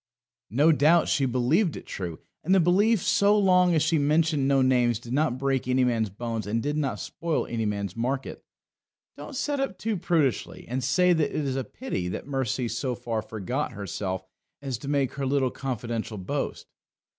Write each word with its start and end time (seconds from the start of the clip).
No 0.49 0.71
doubt 0.71 1.09
she 1.09 1.27
believed 1.27 1.75
it 1.77 1.85
true. 1.85 2.19
And 2.43 2.55
the 2.55 2.59
belief 2.59 3.03
so 3.03 3.37
long 3.37 3.75
as 3.75 3.83
she 3.83 3.99
mentioned 3.99 4.47
no 4.47 4.63
names, 4.63 4.97
did 4.97 5.13
not 5.13 5.37
break 5.37 5.67
any 5.67 5.83
man's 5.83 6.09
bones 6.09 6.47
and 6.47 6.63
did 6.63 6.75
not 6.75 6.99
spoil 6.99 7.45
any 7.45 7.67
man's 7.67 7.95
market. 7.95 8.43
Don't 9.15 9.35
set 9.35 9.59
up 9.59 9.77
too 9.77 9.95
prudishly 9.97 10.67
and 10.67 10.83
say 10.83 11.13
that 11.13 11.29
it 11.29 11.45
is 11.45 11.55
a 11.55 11.63
pity 11.63 12.07
that 12.07 12.25
Mercy 12.25 12.67
so 12.67 12.95
far 12.95 13.21
forgot 13.21 13.73
herself 13.73 14.25
as 14.59 14.79
to 14.79 14.87
make 14.87 15.13
her 15.13 15.25
little 15.27 15.51
confidential 15.51 16.17
boast. 16.17 16.65